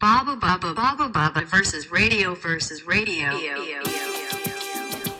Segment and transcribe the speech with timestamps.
[0.00, 3.28] Baba Baba Baba Baba versus radio versus radio.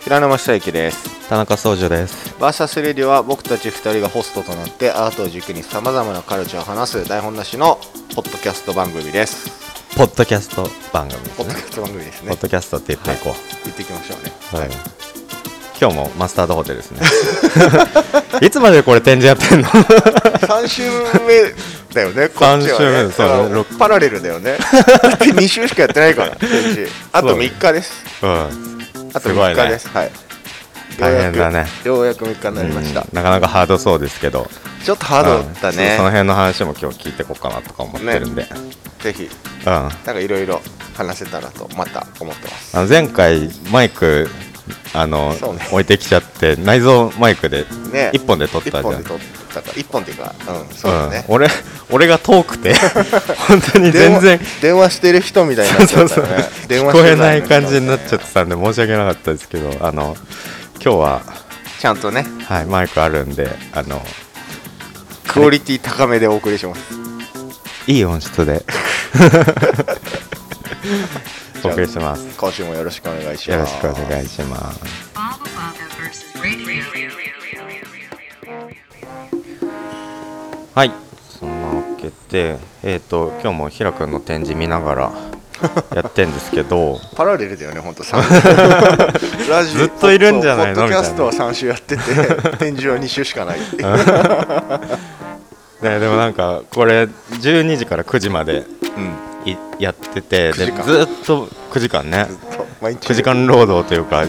[0.03, 1.29] 平沼久之です。
[1.29, 2.35] 田中総司です。
[2.41, 7.79] バーサスレディオは僕たち2人がホストとなってアートを軸にさまざまなカルチャーを話す台本なしの
[8.15, 9.51] ポッドキャスト番組です。
[9.99, 11.45] ポッドキャスト番組ですね。
[11.45, 12.29] ポッドキャスト番組ですね。
[12.31, 14.33] ポッドキャストって言っていこ言っていきましょうね。
[14.55, 14.71] う、はい。
[15.79, 17.01] 今日もマスタードホテルですね。
[18.41, 19.69] いつまでこれ展示やってんの？
[20.41, 20.83] 3週
[21.27, 21.55] 目
[21.93, 23.11] だよねこっちはね。
[23.11, 23.65] そうね。
[23.79, 24.57] パラレルだよね。
[25.03, 26.37] だって2週しかやってないから
[27.13, 28.05] あと3日です。
[28.23, 28.31] うん。
[29.13, 29.35] あと3す。
[29.35, 29.63] ごいね。
[29.63, 30.11] 日です、はい。
[30.99, 31.67] 大変だね。
[31.85, 33.09] ようやくようやく3日になりました、うん。
[33.13, 34.49] なかなかハードそうですけど。
[34.85, 35.77] ちょっとハードだうん。
[35.77, 38.47] ねその辺の話も今日聞いていこうかなとか思ってるんで、
[39.01, 39.25] ぜひ。
[39.25, 39.27] う
[39.69, 39.73] ん。
[39.73, 40.61] あなんかいろいろ
[40.95, 42.77] 話せたらとまた思ってます。
[42.77, 44.29] の前回マイク
[44.93, 45.39] あの、ね。
[45.73, 48.11] 置いてきちゃって内蔵マイクでね。
[48.15, 51.49] 1本で撮ったじゃん、一本で撮ったから一本っていうかうんそうだね、うん、俺
[51.91, 52.75] 俺が遠くて
[53.49, 54.41] 本当に全然。
[54.63, 60.17] 電話してる人みたいになっちゃったよね電話聞こえない感じになっちゃってたんで申し訳なかったですけどあの
[60.83, 61.23] 今日は、
[61.79, 62.27] ちゃんとね。
[62.47, 64.03] はい、マイクあるんであの
[65.29, 66.81] クオリティ高めでお送りします。
[67.87, 68.65] いい音質で。
[71.63, 72.27] お送りします。
[72.37, 75.10] 今週もよろしくお願いしよろますしくお願いします
[80.75, 80.93] はい。
[81.29, 85.13] そんなわけでえっ、と今日もひらくんの展示見ながら
[85.95, 87.01] やってんですけど。
[87.17, 88.23] パラレルだよね本当三
[89.49, 90.75] ラジオずっといるんじゃないの？
[90.75, 92.03] ポッドキャストは3週やってて
[92.59, 93.59] 展示は2週しかない。
[95.83, 98.59] ね、でもなんかこれ12時から9時まで
[98.97, 99.15] うん。
[99.51, 102.27] いやってて9時間でずっと9時間ね。
[102.83, 103.09] 毎日。
[103.09, 104.29] 9時間労働というかい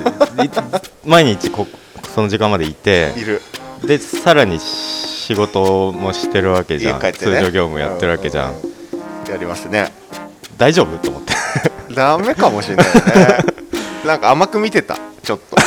[1.06, 1.68] 毎日こ
[2.16, 3.42] その時間までいている
[3.86, 7.14] でさらに仕事もしてるわけじゃん、ね。
[7.14, 8.56] 通常業務やってるわけじゃん、う
[9.30, 9.92] やりますね。
[10.58, 11.34] 大丈夫と思って。
[11.96, 12.92] ダメかもしれないね。
[14.06, 14.98] なんか甘く見てた。
[15.24, 15.58] ちょっと。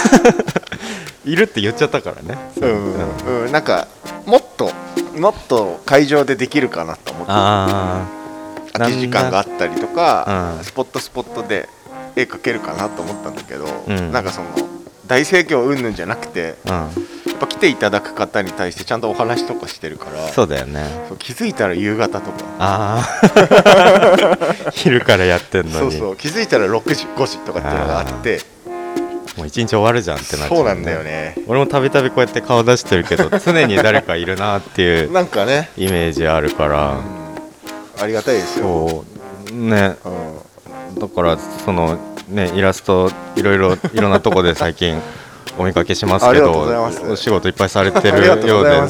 [1.24, 2.38] いるって言っちゃったからね。
[2.60, 3.48] うん、う。
[3.48, 3.88] ん、なんか
[4.26, 4.70] もっと
[5.16, 7.32] もっと会場でできるかなと思って。
[7.32, 8.03] あ
[8.72, 10.64] 空き時間があったりとか、うん。
[10.64, 11.69] スポットスポットで
[12.16, 14.12] 絵描けるかなと思ったんだけど、うん。
[14.12, 14.48] なんかその
[15.06, 16.91] 大盛況云々じゃなくてあ
[17.26, 20.84] やっぱ来ていただく方に対してちゃんとお話とかしてるからそうだよね。
[21.19, 22.44] 気づいたら夕方とか。
[22.59, 25.91] ああ 昼からやってんのに。
[25.92, 26.16] そうそう。
[26.16, 28.41] 気づいたら6時5時とかっていうのがあって。
[29.37, 31.34] もう一日終わるじゃんってなっちゃそうなんだよね。
[31.48, 36.91] 俺もたびたびこうやって顔出してるけど 常に誰かいるなっていうなんかね、イメージあるから、
[37.97, 38.03] うん。
[38.03, 39.04] ありがたいですよ、
[39.50, 39.97] ね。
[40.04, 41.98] うん、だからその
[42.28, 45.00] ねイラストいろいろいろんなとこで最近
[45.56, 46.52] お見かけしますけど
[47.10, 48.88] お仕事いっぱいされてるようで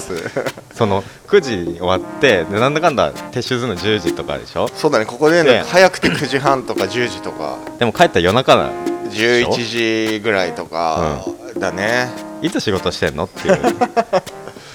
[0.72, 4.68] その9時に終わってでなんだかんだ撤収するの10時とかでしょ？
[4.68, 5.64] そうだねここでねね。
[5.66, 7.58] 早くて9時半とか10時とか。
[7.78, 8.70] でも帰ったら夜中な
[9.10, 11.24] 11時ぐらいとか
[11.58, 12.08] だね、
[12.40, 13.24] いつ仕事してんの？
[13.24, 13.58] っていう。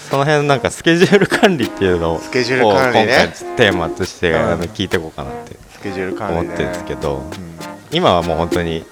[0.09, 3.15] その辺なんかスケジュール管理っていうのをスケジュール管理ね。
[3.15, 4.37] 今回テーマとして、うん。
[4.37, 6.41] あの聞いていこうかなってスケジュール管理ね。
[6.41, 7.48] 思ってるんですけど、うん
[7.91, 8.85] 今はもう本当に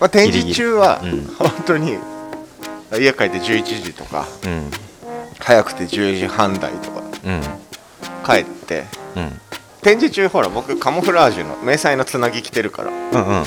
[0.00, 1.00] まあ、展示中は
[1.38, 1.98] 本当に
[2.98, 4.70] 家帰って11時とかうん。
[5.38, 7.42] 早くて10時半台とかうん。
[8.24, 8.84] 帰って
[9.16, 9.40] うん。
[9.82, 13.44] 展示中ほら僕カモフラージュの迷彩のつなぎ着てるからうんうん。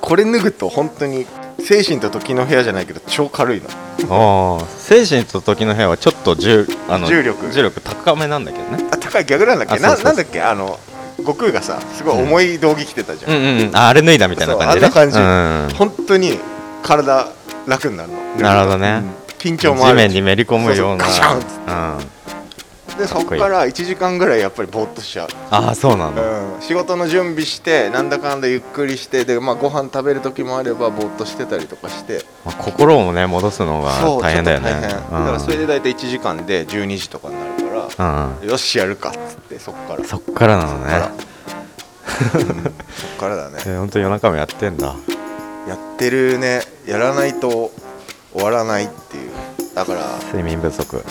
[0.00, 1.26] これ脱ぐと本当に
[1.58, 3.62] 精神と時の部屋じゃないけど超軽い
[3.98, 4.60] の。
[4.78, 7.50] 精神と時の部屋はちょっと重あの重力。
[7.50, 8.84] 重力高めなんだけどね。
[8.92, 9.80] あ高い逆なんだっけ？
[9.80, 10.40] ななんだっけ？
[10.42, 10.78] あの
[11.18, 13.76] 悟空がさすごい重い道着着てたじゃん、うんうんうん。
[13.76, 16.38] ああれ脱いだみたいな感じで、あんな感じ、本当に
[16.82, 17.28] 体
[17.66, 18.18] 楽になるの。
[18.36, 19.02] なるほどね。
[19.02, 19.26] うん。
[19.38, 21.04] 緊張うん、もある地面にめり込むような。
[21.04, 25.28] ガシャンっつってうん、でそこから1時間ぐらいやっぱりぼーっとしちゃう。
[25.50, 32.24] ああそうなの、うん、仕事の準備してなんだかんだゆっくりしてで、まあ、ご飯食べる時もあればぼーっとしてたりとかして。
[32.44, 33.90] まあ、心もね戻すのが
[34.20, 34.70] 大変だよね。
[34.70, 35.10] ちょっと大変。
[35.10, 37.55] だからそれで大体1時間で12時とかになる
[38.42, 40.04] よしやるかっつってそっから。
[40.04, 41.10] そっからなのね。
[41.14, 41.36] うん
[42.36, 43.58] そっからだね。
[43.66, 44.94] え本当夜中もやってんだ。
[45.68, 46.62] やってるね。
[46.86, 47.72] やらないと
[48.32, 49.30] 終わらないっていう。
[49.74, 51.04] だから睡眠不足。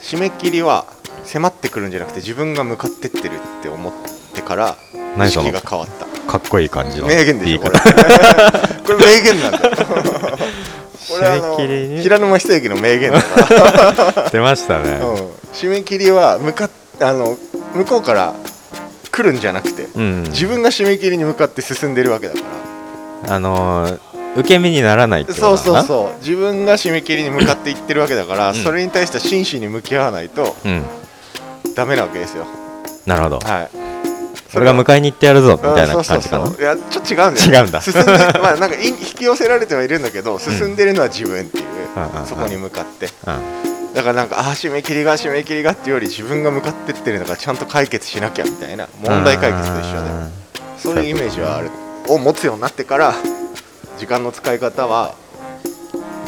[0.00, 0.86] 締め切りは
[1.24, 3.92] 迫ってくるんじゃなくて自分が向かってってるって思っ
[4.34, 4.76] てから
[5.18, 6.06] 意識が変わった。
[6.30, 7.78] かっこいい感じの名言でしょこれ。
[8.86, 9.76] これ名言なんだよ
[11.08, 12.02] これあの締め切りに？
[12.02, 14.90] 平沼久之の名言だから 出ましたね。
[14.90, 15.14] うん、
[15.52, 16.70] 締め切りは向かっ
[17.00, 17.36] あの
[17.74, 18.34] 向こうから
[19.10, 20.22] 来るんじゃなくて、うん。
[20.24, 22.40] 自分が締め切りに向かって進んでるわけだか
[23.26, 23.34] ら。
[23.34, 23.98] あのー
[24.34, 26.18] 受け身にならないってそうそうそう。
[26.20, 28.54] 自分が締め切りに向かっていってるわけだから、ん。
[28.54, 30.82] それに対して真摯に向き合わないとうん。
[31.74, 32.46] ダメなわけですよ。
[33.04, 33.38] なるほど。
[33.40, 33.91] はい
[34.54, 36.46] 俺が迎えに行ってやるぞみたいな感じかな？
[36.46, 37.80] いやちょっと違うんだよ、ね、違うんだ。
[37.80, 41.64] 進んで まあなんかい引き寄せられてはいるんだけど進んでるのは自分っていう、
[42.28, 43.06] そこに向かって。
[43.26, 43.92] うん。
[43.94, 50.42] だからなんかあー締め切りが締め切りがっていうより自分が向かってってるのがちゃんと解決しなきゃみたいな問題解決と一緒で。
[50.78, 51.70] そういうイメージはある
[52.08, 53.14] を持つようになってから
[53.98, 55.14] 時間の使い方は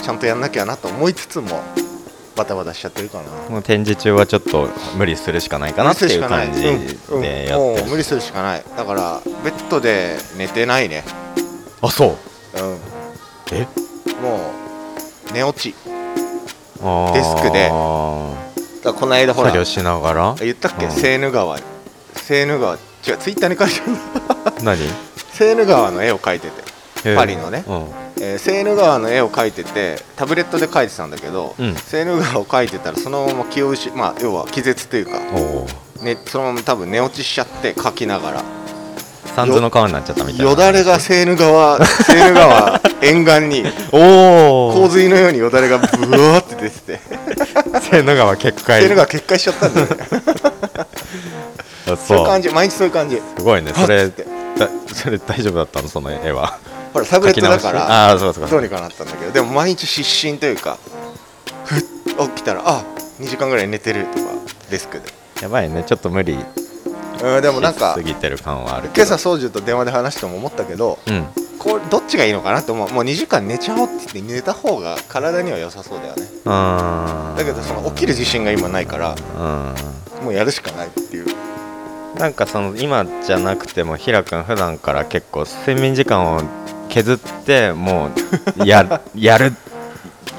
[0.02, 1.62] ちゃんとやんなきゃなと思いつつも
[2.36, 3.24] バタバタしちゃってるかな。
[3.48, 11.04] もう展示中はちょっと無理するしかないかなっていう感じでやってるもう無理するしかないだからベッドで寝てないね。
[11.80, 12.08] あそう。
[12.10, 12.12] う
[12.74, 12.78] ん。
[13.52, 13.66] え？
[14.20, 14.40] も
[15.30, 15.74] う寝落ち。
[15.74, 17.68] デスクで。
[17.68, 20.34] だこの間ほら作業しながら？
[20.40, 20.86] 言ったっけ？
[20.86, 20.92] うん。
[20.92, 21.58] セーヌ川。
[22.14, 22.74] セーヌ川。
[23.06, 23.80] 違うツイッターに書いて
[24.44, 24.64] ある。
[24.64, 24.78] 何？
[25.32, 26.62] セーヌ川の絵を描いてて
[27.16, 27.86] パリのねうん。
[28.20, 31.74] えーセーヌ川の絵を描いててタブレットで描いてたんだけど、うん。
[31.74, 35.18] セーヌ川を描いてたらそのまま気を失まあ要は気絶というか、
[36.02, 38.42] ね、そのまま多分寝落ちしちゃって描きながら。
[39.34, 40.44] 三途の川になっちゃったみたいな。
[40.44, 47.00] よだれがセーヌ川 セーヌ川沿岸に おお洪水のようによだれがブワーって出てて。
[47.82, 48.80] セーヌ川決壊。
[48.80, 49.96] セーヌ川決壊しちゃったんだよね。
[51.86, 53.20] あそういう感じ毎日そういう感じ。
[53.36, 53.72] すごいね。
[53.74, 54.10] それ
[54.92, 55.88] それ大丈夫だったの？
[55.88, 56.58] その絵は
[56.94, 59.32] ほらタブレットだからあそうそうどうにかなったんだけど。
[59.32, 60.78] でも毎日失神というか
[61.64, 62.84] ふっ起きたらあ
[63.20, 64.30] 2時間ぐらい寝てるとか
[64.70, 65.06] デスクで。
[65.42, 65.82] やばいね。
[65.84, 66.38] ちょっと無理。
[67.22, 71.26] うんでもなんかしすぎてる感はあるけ今ど朝宗樹と電話で話しても思ったけどうん。
[71.58, 72.90] これどっちがいいのかなって思う。
[72.90, 76.22] もう2時間寝ちゃおうって言って寝た方が体には良さそうだよね。
[76.44, 79.16] だけどその起きる自信が今ないから
[80.20, 80.24] うん。
[80.26, 81.26] もうやるしかないっていう。
[82.18, 86.42] なんかその今じゃなくてもひらくん普段から結構睡眠時間を
[86.94, 88.10] 削っても
[88.56, 89.52] うや やる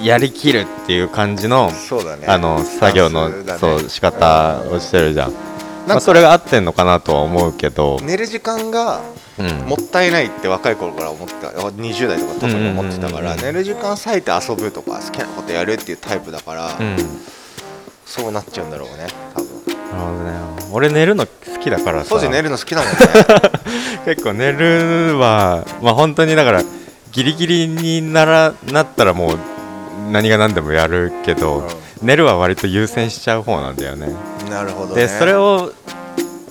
[0.01, 2.27] やりきるっていう感じのそうだね。
[2.27, 3.57] あの作業の、ね。
[3.59, 5.37] そう仕方をしてるじゃん、なん
[5.87, 9.01] まあ、かそれが合ってんのかなとは思うけど、寝る時間が
[9.37, 11.47] うん、もったいないって若い頃から思ってた。
[11.49, 16.69] 20代とか特に思ってたから寝る時間割いて遊ぶとか好きなことやるっていうタイプだから、
[18.05, 20.31] そうなっちゃうんだろうね多分ほどね
[20.71, 22.09] 俺寝るの好きだからさ。
[22.09, 22.97] 当時寝るの好きだもんね。
[24.05, 26.63] 結構寝るはまあ本当にだから
[27.11, 29.39] ギリギリにならなったらもう
[30.11, 31.63] 何が何でもやるけど、
[32.01, 34.07] 寝るは割と優先しちゃう方なんだよね。
[34.43, 35.01] うんなるほどね。
[35.01, 35.71] でそれを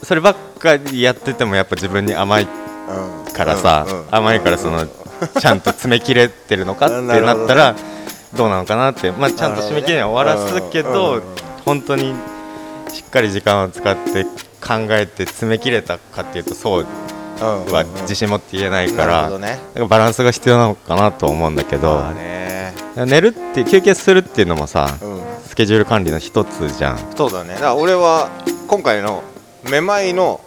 [0.02, 2.48] そればっかりやっててもやっぱ自分に甘い
[2.88, 4.00] うんからさ、うん。
[4.00, 4.04] うん。
[4.10, 7.74] 甘いからそのちゃんと詰め切れてるのかってなったら
[8.34, 10.98] どうなのかなって、まあ、ちゃんと締め切りには終わらすけど、うん。
[11.12, 11.16] うん。
[11.16, 11.22] うん。
[11.64, 12.14] 本当に
[12.94, 14.24] しっかり時間を使って
[14.60, 16.86] 考えて詰め切れたかっていうとそう
[17.40, 17.72] うん。
[17.72, 19.30] は自信持って言えないから、
[19.88, 22.04] バランスが必要なのかなと思うんだけど、
[22.94, 25.20] 寝るって休憩するっていうのもさうん。
[25.44, 26.98] スケジュール管理の一つじゃん。
[27.16, 27.54] そうだね。
[27.54, 28.30] だから俺は
[28.68, 29.24] 今回の
[29.68, 30.40] めまいの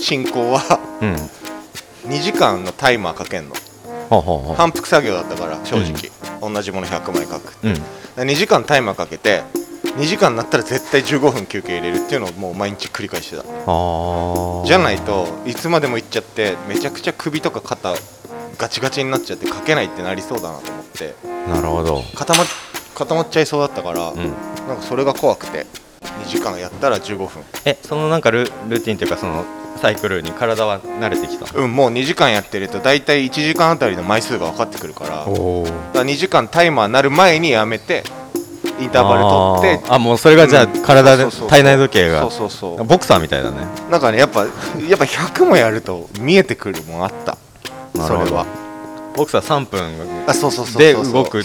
[0.00, 1.14] 進行はうん。
[2.12, 3.54] 2時間のタイマーかけんの。
[4.56, 6.10] 反復作業だったから正直、
[6.40, 7.74] 同じもの100枚書くうん。
[7.74, 7.84] だか
[8.16, 9.42] ら2時間タイマーかけて
[9.96, 13.42] 2時間になったら絶対15分休憩入れるっていうのをもう毎日繰り返してた。
[13.42, 14.66] あー。
[14.66, 17.94] じゃないといつまでも行っちゃってめちゃくちゃ首とか肩
[18.58, 21.14] ガチガチになっちゃって書けないってなりそうだなと思って。
[21.48, 22.44] なるほど、固ま
[22.94, 24.16] 固まっちゃいそうだったから、うん、
[24.68, 25.66] なんかそれが怖くて
[26.24, 27.42] 2時間やったら15分。
[27.64, 29.44] えそのなんかルルーティンっていうかその
[29.80, 31.58] サイクルに体は慣れてきた？
[31.58, 35.10] うんもう2時間やってると大体1時間あたりの枚数が分かってくるから。
[35.10, 38.04] だかおら2時間タイマーなる前にやめて
[38.80, 40.82] インターバル取ってあもうそれがじゃあうん。
[40.82, 42.22] 体で体内時計が。
[42.22, 42.84] そうそうそう。
[42.84, 43.58] ボクサーみたいだね。
[43.90, 44.40] なんかねやっぱ
[44.88, 47.36] やっぱ100もやると見えてくるもんあった。
[47.94, 48.46] それは。
[49.14, 49.90] ボクサー3分
[50.26, 51.44] あそうそうそうそうで動く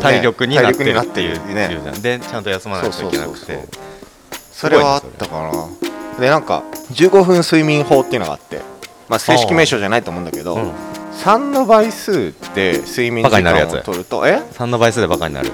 [0.00, 3.64] 体力になってるっていうるねでちゃんと休まないといけなくて。
[4.52, 5.50] それはあったかな。
[6.20, 6.62] でなんか
[6.92, 8.60] 15分睡眠法っていうのがあって。
[9.08, 10.72] まあ正式名称じゃないと思うんだけど、うん。
[11.24, 15.50] 3の倍数で睡眠時バカになるやつ間を取るとえ？3の倍数でバカになる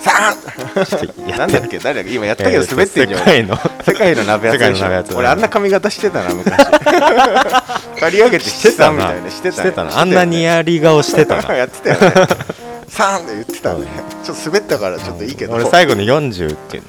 [0.00, 1.30] 3!
[1.30, 1.78] やなんだっけ？
[1.78, 2.14] 誰だっけ？
[2.14, 5.16] 今やったけど滑ってんじゃん、世界の世界の鍋やつでしょ。
[5.18, 6.52] 俺あんな髪型してたな昔。
[7.98, 9.30] 刈り上げてしてたみたいな。
[9.30, 9.98] してたしてたな。
[9.98, 11.54] あんなにやり顔してたな。
[11.56, 12.26] やってたよね。
[12.88, 13.86] 3って言ってたね。
[14.22, 15.54] ちょっと滑ったからちょっといいけど。
[15.54, 16.88] 俺最後に40っていうの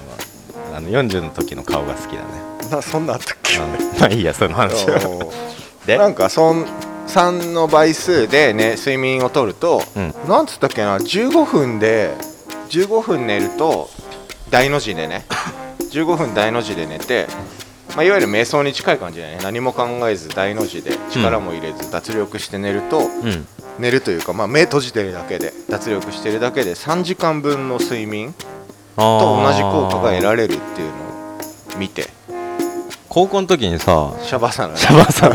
[0.74, 2.28] はあの40の時の顔が好きだね。
[2.70, 3.58] なそんなあったっけ？
[3.58, 4.00] うん。
[4.00, 5.00] まあいいやその話は。
[5.86, 5.98] で？
[5.98, 6.66] なんかそん
[7.08, 10.14] 3の倍数でね睡眠をとると、うん。
[10.28, 12.14] なんつったっけな？15分で
[12.70, 13.90] 15分寝ると
[14.50, 15.26] 大の字でね
[15.92, 17.28] 15分大の字で寝て、
[17.96, 19.40] まあ、いわゆる瞑想に近い感じだよね。
[19.44, 23.48] 何も考えず大の字で力も入れず脱力して寝ると、うん。
[23.80, 28.34] 寝るというか、まあ、目閉じてるだけで脱力してるだけで3時間分の睡眠
[28.96, 32.10] と同じ効果が得られるっていうのを見て。
[33.10, 34.80] 高校の時にさシャバサナね。
[34.80, 35.30] シャバーサ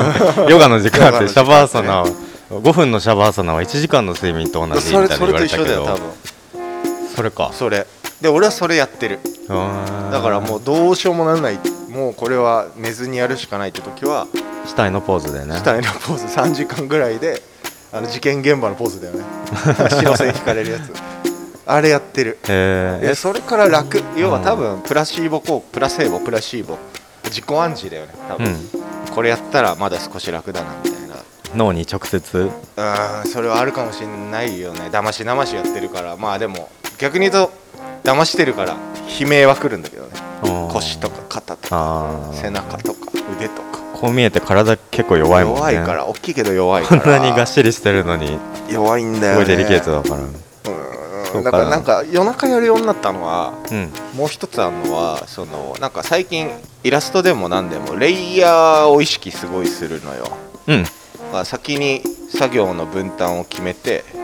[0.45, 2.05] ナ ヨガの時間あってシャバーサナ
[2.51, 6.03] 5分のシャバーサナは1時間の睡眠と同じみたいなそれそれと言われたけど一緒だよ多分
[7.15, 7.51] それか。
[7.53, 7.87] それ。
[8.21, 9.19] で俺はそれやってる。
[9.49, 11.59] だからもうどうしようもならない。
[11.91, 14.27] もうこれは寝ずにやるしかないって時は
[14.67, 15.57] 死体のポーズでね。
[15.57, 16.25] 死体のポーズ。
[16.27, 17.43] 3時間ぐらいで
[17.93, 19.25] あの事件現場のポーズだよね。
[19.79, 20.93] 足の線引かれるやつ。
[21.67, 22.39] あれやってる。
[22.49, 23.07] へー。
[23.07, 24.03] でそれから楽。
[24.17, 26.79] 要は多分プラシーボ効プラセーボプラシーボ。
[27.25, 29.15] 自己暗示だよね多分、うん。
[29.15, 31.17] これやったらまだ少し楽だなみたいな。
[31.55, 32.39] 脳に直接？
[32.39, 32.51] うん
[33.31, 34.89] それはあるかもしれないよね。
[34.91, 36.17] 騙し騙しやってるから。
[36.17, 36.71] まあでも
[37.03, 37.53] 逆に言うと
[38.05, 38.77] 騙してるから
[39.21, 40.11] 悲鳴は来るんだけどね。
[40.73, 43.01] 腰とか肩とか背中とか
[43.37, 43.83] 腕とか。
[43.93, 45.61] こう見えて体結構弱いもんね。
[45.61, 48.39] 弱いから大きいけど弱いかこんらなにがっしりしてるのに
[48.71, 49.45] 弱いんだよね。
[49.45, 50.17] すごいデリケートだか
[51.35, 51.43] ら。
[51.43, 53.93] だからなんか夜中やるようになったのはうん。
[54.15, 56.51] もう一つあるのはそのなんか最近
[56.85, 60.29] イラストでも何でもレイヤーを意識すごいするのよ、
[60.69, 60.85] うん。
[61.33, 64.22] まあ、先に作業の分担を決めてうん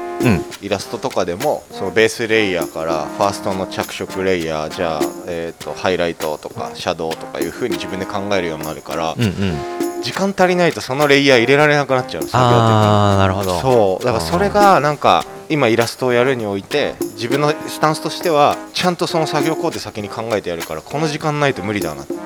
[0.61, 10.03] イラストとかでもそのベースレイヤーからファーストの着色レイヤーじゃあ、えー、とハイライトとかシャドウとかいう風に自分で考えるようになるから、うんうん。
[10.03, 13.61] 時間足りないとそのレイヤー入れられなくなっちゃうの作業的にああなるほど。
[13.61, 14.05] そう。
[14.05, 22.19] だからそれがなんか今イラストをやるにおいて自分のスタンスとしてはちゃんとその作業工程先に考えてやるからこの時間ないと無理だなっていう。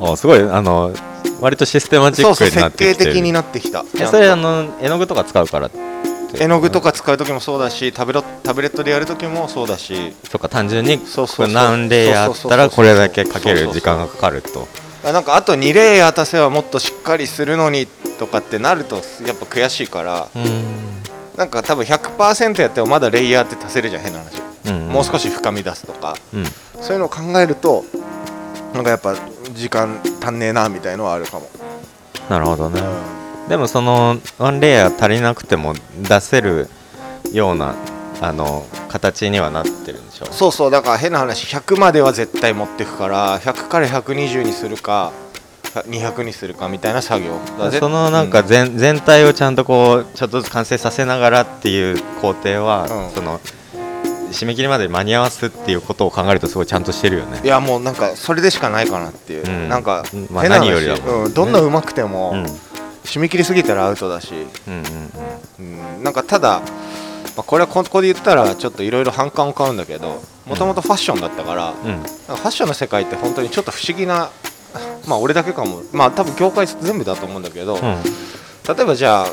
[0.00, 0.40] おすごい。
[0.40, 0.92] あの
[1.40, 3.84] 割とシステマチックになっ設てきてる計的になってきた。
[3.98, 5.70] えそれあの絵の具とか使うから
[6.34, 10.12] 絵の具とか使う時もそうだしタブロタブレットでやる時もそうだし。
[10.30, 11.46] とか単純にそうそうそう。
[11.46, 14.68] これ何レイヤーあったらこれだけかける時間がかかると。
[15.04, 17.86] あなんかあと2レイヤー足せばもっとしっかりするのに
[18.18, 19.02] とかってなるとや
[19.34, 20.28] っぱ悔しいから。
[20.34, 20.82] うん。
[21.36, 26.14] なんか多分100%やってもまだレイヤーって足せるじゃん変な話、うんもう少し深み出すとか。
[26.34, 26.44] うん。
[26.80, 27.84] そういうのを考えると
[28.74, 29.14] なんかやっぱ
[29.54, 31.48] 時間足んねえなみたいのはあるかも、
[32.28, 32.80] なるほどね。
[32.80, 35.74] うでもそのワンレイヤー足りなくても
[36.08, 36.68] 出せる
[37.32, 37.74] ような
[38.20, 45.12] あの形にはなってるんでしょんそうそうだから変な話100までは絶対持ってくから100から120にするか
[45.80, 47.38] 200にするかみたいな作業。
[47.78, 53.14] そのなんかうん全,、全体をちゃんとこうちょっとずつ完成させながらっていう工程は、うん。
[53.14, 53.40] その
[54.30, 57.40] 締め切りまで間に合わすっていうことを考えるとすごいちゃんとしてるよね。
[57.42, 59.68] いやもうなんかそれでしかないかなっていう、うん。
[59.68, 61.06] なんかまあ変な話何よりだもん。
[61.06, 62.46] ねうん、どんな上手くても、うん
[63.04, 64.32] 締め切りすぎたらアウトだし、
[64.68, 64.74] うん
[65.58, 66.66] うんうん、なんかただ、ま
[67.38, 71.78] あ、これはここで言ったらちょっといろいろ反感を買うんだけどもともとファッションだったから、うん。
[71.78, 74.30] うんなんかファッションの世界って本当にちょっと不思議な
[75.06, 75.82] まあ俺だけかも。
[75.92, 77.80] まあ多分業界全部だと思うんだけど、うん。
[77.80, 79.26] 例えばじゃあ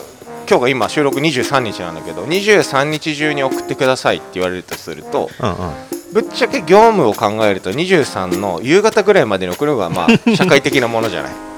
[0.49, 5.55] 今日が今収録23日なんだけど23日中に送ってくださいって言われるとするとうんうん。
[6.13, 11.48] ぶっちゃけ業務を考えると23の夕方ぐらいまでに送るのがまあ 社会的なものじゃない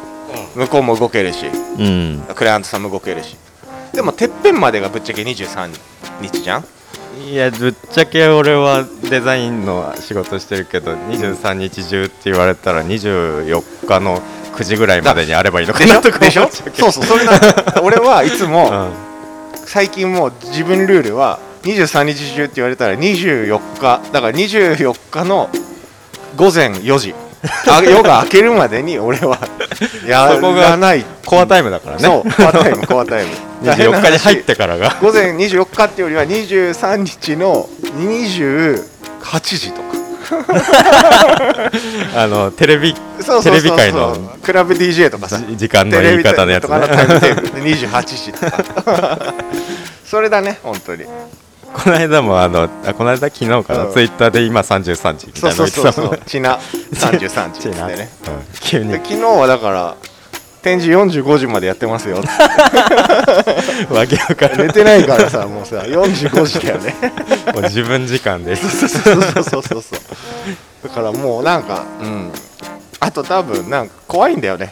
[0.56, 2.24] 向こうも動けるしうん。
[2.36, 3.36] クライアントさんも動けるし。
[3.94, 5.70] でもてっぺんまでがぶっちゃけ23
[6.22, 6.66] 日じゃん？
[7.30, 14.18] いやぶっちゃけ俺はデザインの仕事してるけど23日中って言われたら24日の
[14.56, 16.48] 9時ぐらいまでにあればいいのかなとかょでしょ？
[16.50, 17.38] そうそうそれなの。
[17.84, 18.92] 俺はいつもうん。
[19.66, 25.50] 最近もう自分ルールは23日中って言われたら24日だから24日の
[26.36, 27.14] 午前4時
[27.68, 29.40] あ夜が明けるまでに俺は。
[30.06, 31.06] や そこがらない。
[31.26, 32.04] コアタイムだからね。
[32.04, 33.32] そうコアタイムコアタイム。
[33.64, 34.96] 24 日に入ってからが。
[35.02, 37.68] 午前24日っていうよりは23日の
[37.98, 38.84] 28
[39.42, 39.92] 時とか。
[42.16, 43.78] あのテレビそうそうそうそう。
[43.78, 45.40] テレビ界のクラブ DJ とかさ。
[45.40, 46.70] じ時間の言い方のやつね。
[46.70, 49.34] タイムテーブルで28時とか。
[50.12, 51.06] それだね本当に
[51.74, 53.94] この間もあのあこの間昨日かな、うん。
[53.94, 58.10] ツイッターで今33時みたそいうなそうそうそうチナ33時ってね。
[58.28, 58.60] うん。
[58.60, 58.90] 急に。
[58.90, 59.96] で昨日はだから
[60.62, 62.18] 展示45時までやってますよ
[63.90, 64.68] わけわからん。
[64.68, 66.96] 寝てないからさもうさ45時だよね。
[67.54, 69.82] もう自分時間でそうそうそうそうそう。
[70.84, 72.32] だからもうなんかうん。
[73.04, 74.72] あと多分なんか怖いんだよね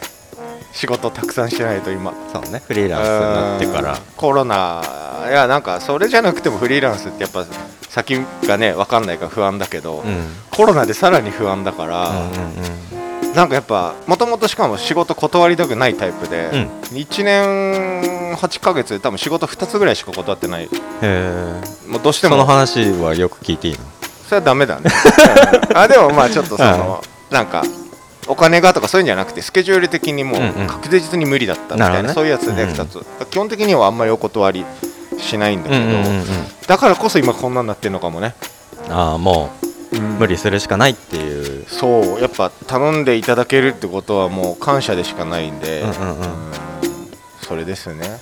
[0.72, 2.62] 仕事たくさんしてないと今そうね。
[2.66, 3.92] フリーランスになってから。
[3.94, 3.98] うん。
[4.16, 4.82] コロナ
[5.28, 7.44] いやなんかそれじゃなくてもフリーランスってやっぱ
[7.88, 10.08] 先がね分かんないから不安だけど、うん。
[10.08, 16.68] うんコロナでさらに不安だから、うんなんかやっぱもともとしかも仕事断りたくないタイプで、うん。
[16.96, 20.64] 1年8ヶ月で多分仕事2つぐらいしか断ってない。
[20.64, 20.68] へ
[21.02, 21.62] え。
[21.88, 23.80] もうどうしてそのも話はよく聞いていいの？
[24.24, 24.90] それはダメだね。
[25.70, 25.76] うん。
[25.76, 27.62] あでもまあちょっとその、なんか
[28.30, 30.66] お金がとかそういうんじゃなくてスケジュール的にもううんうん。
[30.66, 32.14] 確実に無理だったみたいな,、なるほどね。
[32.14, 34.64] そういうやつでうん2つ、基本的にはあんまりお断り
[35.18, 36.24] しないんだけど、うんうんうんうん。
[36.66, 38.34] だからこそ今こんなんなってるのかもね、
[38.88, 39.50] ああも
[39.92, 41.66] う無理理するしかないっていう。
[41.68, 46.20] そうやっぱ頼んでいただけるってことはもう感謝でしかないんで、うんうんうん。
[46.20, 46.52] うん。
[47.42, 48.20] それですね。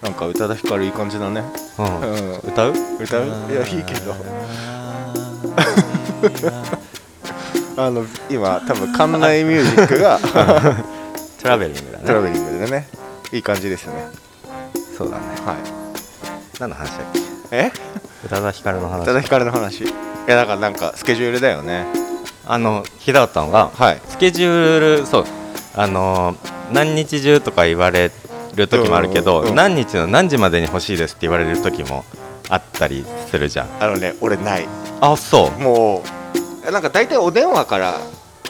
[0.00, 1.42] なんか宇多田ヒカルいい感じだね。
[1.78, 2.00] うん。
[2.00, 2.38] うん。
[2.38, 2.74] 歌う？
[3.00, 3.24] 歌う？
[3.50, 4.14] いやいいけど
[7.86, 10.18] あの今多分館内ミュージックが
[11.42, 12.04] traveling だね。
[12.06, 12.88] traveling でね。
[13.32, 14.08] いい感じですね。
[14.96, 15.22] そうだね。
[15.44, 15.56] はい。
[16.60, 16.98] 何の話だっ
[17.50, 17.56] け？
[17.56, 17.72] え？
[18.24, 19.02] 宇多田ヒカルの話。
[19.02, 19.84] 宇多田ヒカルの話。
[19.84, 19.86] い
[20.28, 21.86] やだからなんかスケジュールだよね。
[22.46, 24.00] あの聞きたかったのがはい。
[24.08, 25.24] スケジュールそう
[25.74, 26.36] あの
[26.72, 28.10] 何日中とか言われ
[28.54, 29.54] る時もあるけど、うんうんうん。
[29.56, 32.04] 何日の何時までに欲しいですって言われる時も
[32.48, 33.68] あったりするじゃん。
[33.80, 34.68] あのね俺ない。
[35.00, 35.60] あそう。
[35.60, 36.21] もう
[36.70, 38.00] なんか大体お電話から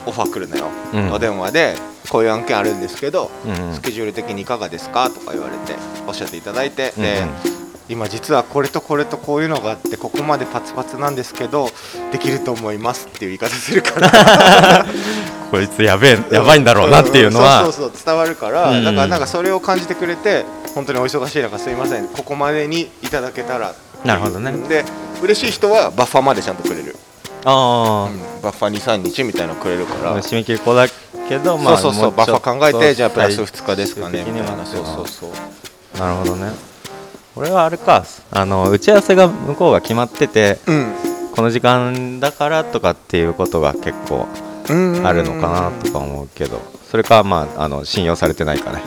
[0.07, 1.12] オファー来るのよ、うん。
[1.12, 1.75] お電話で
[2.11, 3.75] こういう案件あるんですけど、うんうん。
[3.75, 5.75] スケジュール的にいかがですかとか言われて
[6.07, 7.42] おっしゃっていただいて、うんうん。
[7.42, 7.52] で
[7.88, 11.69] 今実はこれとこれとこういうのがあってここまでパツパツなんですけど
[12.11, 14.87] できると思いますっていう言い方するから。
[15.50, 18.85] こいつやべえやばいんだろうなっていうのは、んそうそう伝わるから、うん。
[18.85, 22.09] だからなんかそれを感じてくれて本当にお忙しい中すいません。
[22.09, 23.75] ここまでにいただけたら。
[24.04, 24.52] なるほどね。
[24.69, 24.85] で
[25.23, 26.91] 嬉しい人はバッファーまでちゃんとくれる、
[27.44, 30.12] あうんバッファー23日みたいなのくれるから。
[30.12, 30.87] あ締め切り子だ
[31.28, 34.84] けどまあそうそうそうバッファー考えてじゃあプラス最2日ですかねみたいなそう。
[34.84, 36.52] そうそうなるほどね。
[37.34, 40.92] 俺はあれかあの打ち合わせが向こうが決まっててうん。
[41.34, 44.26] この時間だからとかっていうことが結構
[44.68, 45.06] うん。
[45.06, 48.82] あるのかなとか思うけどそれかまああの信用されてないかね。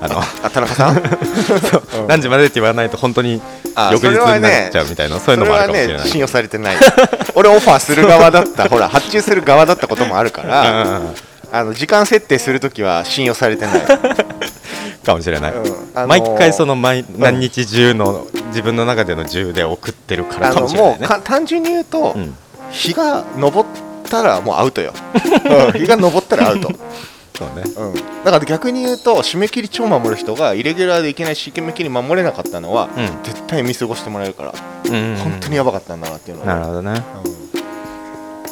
[0.00, 0.96] あのあ田中さん？
[0.98, 1.00] う。
[1.00, 2.06] ん。
[2.08, 3.61] 何時までって言わないと本当にあ
[3.92, 6.04] 翌日になっちゃうみたいなそういうのもあるかもしれない。
[6.04, 6.76] ね信用されてない。
[7.34, 11.00] 俺オファーする側だったほら 発注する側だったこともあるから
[11.50, 13.82] あの時間設定するときは信用されてない。
[15.04, 15.58] かもしれない、うん
[15.94, 20.98] あのー毎回その毎何日中の自分の中での10で送ってるからかもしれないね。
[21.00, 22.34] もうか単純に言うと、うん。
[22.70, 23.64] 日が昇っ
[24.08, 24.94] たらもうアウトよ、
[25.74, 26.70] うん日が昇ったらアウト、
[27.34, 27.62] そうね。
[27.76, 33.22] うん、だから逆に言うと締め切り超守る人がイレギュラーでいけない締め切り守れなかったのは、うん。
[33.22, 34.92] 絶対見過ごしてもらえるから、うん。
[34.92, 37.02] うんうん本当にやばかったんだなっていうのなるほどね。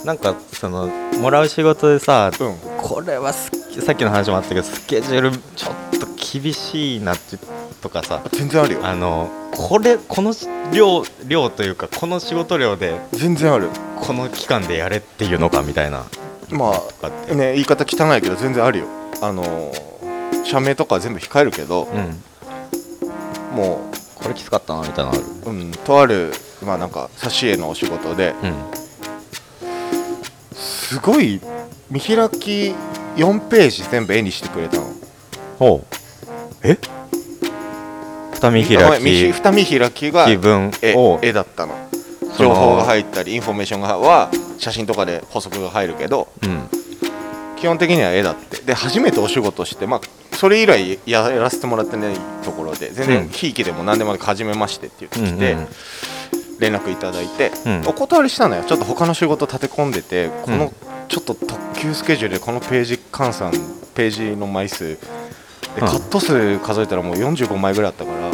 [0.03, 2.57] うなんかそのもらう仕事でさ、ん、うん。
[2.79, 3.51] これはす
[3.83, 6.07] さっきの話もあったけどスケジュールちょっと
[6.41, 7.39] 厳しいなって
[7.81, 8.81] とかさ全然あるよ。
[8.83, 10.35] あのこれこの
[10.73, 13.69] 量量というかこの仕事量で全然ある。
[14.01, 16.05] この期間でやれっていうのかみたいな
[16.51, 18.87] まあね言い方汚いけど全然あるよ。
[19.23, 19.91] あのー
[20.45, 22.23] 社名とかは全部控えるけどうん。
[23.57, 25.23] もこれきつかったなみたいなのある？
[25.47, 26.33] う、うん、とある
[26.65, 28.55] まあなんか挿絵のお仕事でうん。
[30.53, 31.41] すごい
[31.91, 32.75] 見開き
[33.17, 34.85] 4ページ全部絵にしてくれたの。
[35.61, 35.85] おう。
[36.63, 36.79] え？
[38.33, 39.33] 二見開き。
[39.33, 41.75] 二見開きが気分絵を絵だったの
[42.39, 46.69] 情報が入ったりインフォメーションがは写真とかで補足が入るけどうん
[47.57, 48.63] 基本的には絵だって。
[48.63, 50.01] で初めてお仕事してまあ
[50.35, 53.13] それ以来やらせてもらってないところで全うん。
[53.27, 55.69] 然ひいきでも何でもなく初めましてって言ってきて、うんうん。
[56.59, 57.83] 連絡いただいて、うん。
[57.87, 58.65] お断りしたのよ。
[58.65, 60.59] ちょっと他の仕事立て込んでてこうん。
[60.59, 60.73] の
[61.09, 63.53] ちょっと特急スケジュールでこのページ換算
[63.95, 64.99] ページの枚数で
[65.83, 65.87] うん。
[65.87, 68.31] カット数数えたらもう45枚ぐらいあったからあ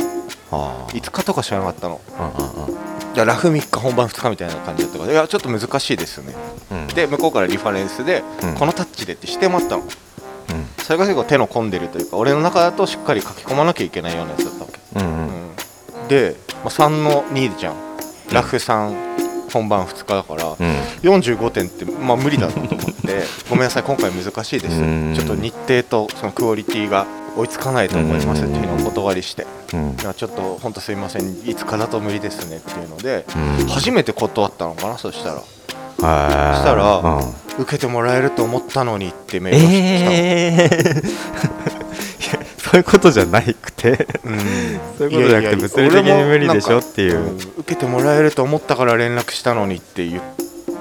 [0.51, 2.01] 5日とか知らなかったの。
[2.19, 2.33] あ
[2.71, 2.77] うん
[3.25, 5.13] ラフ3日本番2日みたいな感じだったから。
[5.13, 6.35] いやちょっと難しいですね。
[6.71, 6.87] うん。
[6.89, 8.55] で向こうからリファレンスで、うん。
[8.57, 9.85] このタッチでってしてもらったの。
[9.85, 9.89] うん。
[10.79, 15.29] それが結構手の込んでるというか俺の中だとしっかり書き込まなきゃいけないようなやつだったわけ、うんうん。
[16.03, 16.09] うん。
[16.09, 17.77] で、まあ、3の2じゃん。
[18.33, 20.57] ラフ3本番2日だから、うん。
[21.03, 23.25] 45点って、まあ、無理だなと思って。
[23.49, 24.77] ごめんなさい今回難しいです。
[24.77, 25.15] うん。
[25.17, 29.47] ちょっと日程とそのクオリティが追いつかないと思いますっていうのをお断りして。
[29.75, 29.97] うん。
[30.01, 31.49] いやちょっと本当すいません。
[31.49, 33.27] いつかだと無理ですねっていうので。
[33.61, 33.67] うん。
[33.69, 34.99] 初めて断ったのかな？
[34.99, 35.35] そしたら。
[35.37, 35.43] はい
[36.57, 37.63] そしたらうん。
[37.63, 40.71] 受けてもらえると思ったのにってメールをしてきたの、え
[41.03, 41.57] え
[42.67, 44.07] そういうことじゃなくて。
[44.25, 44.39] うん。
[44.99, 47.13] そういうことじゃなくて物理的に無理でしょっていう。
[47.13, 47.37] 俺もなん。
[47.37, 50.21] 受けてもらえると思ったから連絡したのにっていう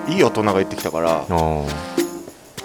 [0.09, 1.25] いい大人が言ってきたから。
[1.29, 1.67] うん。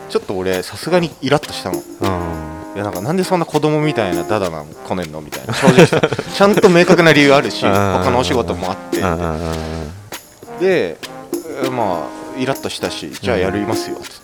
[0.09, 2.50] ちょっと俺さすがにイラッとしたの
[2.81, 5.55] やなんかなんでそんな子供みたいなダダなのこねんのみたいな。
[5.55, 6.01] 正直さ
[6.35, 7.73] ちゃんと明確な理由あるしうん。
[7.73, 8.99] 他のお仕事もあって。
[9.01, 9.38] うんうんうん
[10.61, 10.97] で
[11.62, 14.21] えーまあイラッとしたしじゃあやりますよっつっ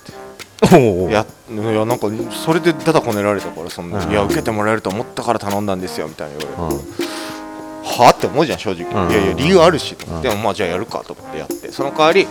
[0.69, 0.75] て。
[0.75, 1.09] おお。
[1.09, 2.07] やいやなんか
[2.45, 4.11] それでダダこねられたからそんな、うん。
[4.11, 7.99] いや受けてもらえると思ったから頼んだんですよみたいな言われて、うん。
[8.03, 8.11] はあ？
[8.11, 9.11] って思うじゃん正直、うん。
[9.11, 11.71] いやいや理由あるしでもまあじゃあやるかと思ってやって。
[11.71, 12.27] その代わり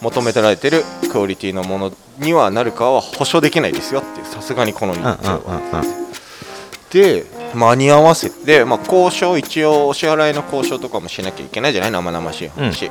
[0.00, 5.92] 求めてられてるクオリティのものにはなるかは保証できないですよってさすがにこの日うんうん程は、うん。
[5.92, 6.00] うん
[6.90, 12.90] で間に合わせて、まあ、交渉一応お支払いの交渉とかもしなきゃいけないじゃない生々しい話、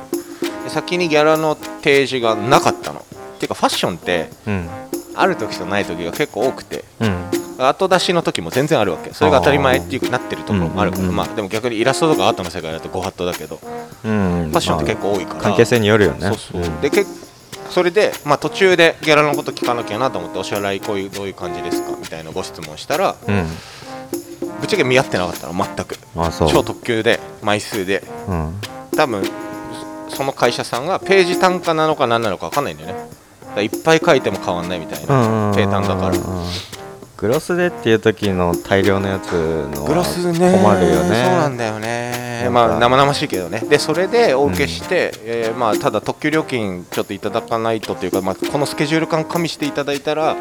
[0.68, 3.00] 先にギャラの提示がなかったの。
[3.00, 3.02] っ
[3.38, 4.68] ていうかファッションってうん。
[5.14, 6.84] ある時とない時が結構多くて。
[7.00, 9.12] うん後出しの時も全然あるわけ。
[9.12, 13.56] それが当たり前っていうなってるところもあるから、まあでも逆にイラストとかアートの世界だとご法度だけど
[14.02, 15.40] フうんァッションって結構多いから。
[15.40, 16.28] 関係性によるよね。
[16.28, 16.80] そうそう、ん。
[16.80, 17.04] でけ
[17.70, 23.46] それで、まあ、途中でギャラのこと聞かなきゃなと思ってお支払いこういうどういう感じですかみたいなご質問したらうん。
[24.60, 25.96] ぶっちゃけ見合ってなかったの全く。
[26.50, 28.02] 超特急で枚数で。
[28.28, 28.60] うん。
[28.96, 29.22] 多分
[30.08, 33.20] その会社さんがページ単価なのか何なのか分かんないんだよね。
[33.62, 36.14] いっぱい書いても変わんないみたいなペータンだから
[37.20, 40.52] グロスでっていう時の大量のやつのはグロスね。
[40.56, 41.24] 困るよね。
[41.26, 42.48] そうなんだよね。
[42.50, 43.60] まあ生々しいけどね。
[43.60, 50.34] でそれでお受けして、えーまあ、ただ特急料金ちょっといただかないとというか、まあ、このスケジュール感加味していただいたら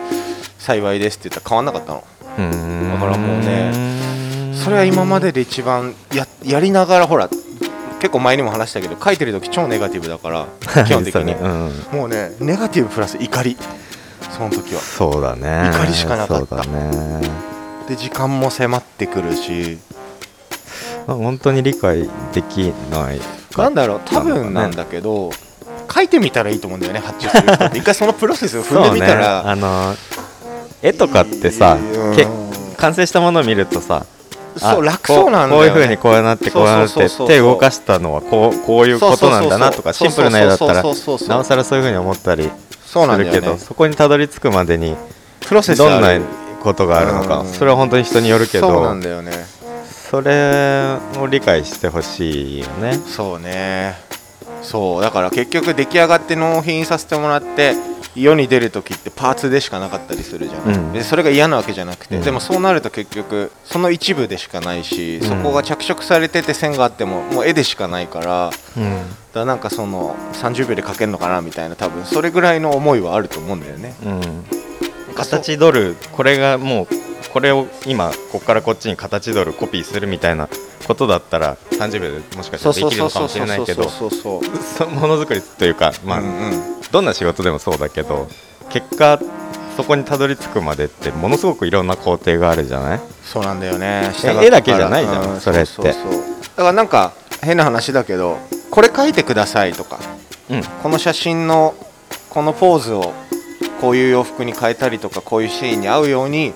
[0.58, 2.04] 幸いですって言ったら変わんなかったの。
[2.38, 2.94] うーん。
[2.94, 7.28] だからもうねそれは今までで一番ややりながらほら
[8.00, 10.48] 結構前にも話したけど書いてる時超ネガティブだから
[10.88, 11.38] 基本的に、ね。
[11.42, 11.74] うん。
[11.92, 13.58] もうねネガティブプラス怒り
[14.40, 14.82] その時は。
[14.82, 15.70] そうだね。
[15.72, 16.64] 怒りしかなかった。
[16.64, 17.22] そうだね。
[17.88, 19.78] で時間も迫ってくるし。
[21.06, 23.20] まあ本当に理解できない
[23.58, 23.70] な。
[23.70, 25.32] んだろう多分なんだけど、
[25.94, 27.78] 書いてみたらいいと思うんだよね発注する人って。
[27.80, 29.96] 一回そのプロセスを踏んでみたら、ね、あの
[30.82, 32.16] 絵とかってさ、うん。
[32.16, 32.28] け
[32.78, 34.06] 完成したものを見るとさ
[34.56, 40.90] あそう楽そうなんだよ、ね、こうこういうふうにこうなってこうなって手動かしたのはこうこういうことなんだなとかシンプルな絵だったらな
[41.40, 42.50] おさらそういうふうに思ったり
[42.90, 44.96] そうなんするけどそこにたどり着くまでに
[45.42, 46.20] プロセスどんな
[46.64, 47.48] ことがあるのかうん。
[47.48, 49.32] それは本当に人によるけそうなどんだよね。
[50.10, 52.94] それを理解してほしいよね。
[52.94, 54.09] そうね
[54.62, 57.74] そうだから結局出来上がって納品させてもらって
[58.16, 60.94] 世に出る時ってパーツでしかなかったりするじゃん、うん。
[60.94, 62.24] でそれが嫌なわけじゃなくて、うん。
[62.24, 65.28] でもそうなると結局その一部でしかないし、うん。
[65.28, 69.02] そこが着色されてて線があってももう絵でしかないからうん。
[69.34, 73.94] らなんかその30秒で描けるのかなみたいな多分それぐらいの思いはあると思うんだよね。
[74.04, 74.46] うん
[75.20, 76.88] 形取るこれがもう
[77.34, 80.50] これを今ここからこっちに形取るコピーするみたいな
[80.88, 88.28] ことだったら30秒でもしかしたらできるのかもしれないけどものづくりというか、まあうんうんどんな仕事でもそうだけど
[88.72, 89.20] 結果
[89.78, 93.00] そこにたどり着くまでってものすごくいろんな工程があるじゃない？
[93.24, 94.12] そうなんだよね。
[94.26, 95.84] え絵だけじゃないじゃんうそれって。
[95.84, 96.00] だか
[96.58, 98.40] らなんか変な話だけど
[98.72, 100.00] これ書いてくださいとか
[100.50, 100.64] うん。
[100.82, 101.76] この写真の
[102.32, 103.14] このポーズを
[103.82, 106.54] こういう洋服に変えたりとかこういうシーンに合うように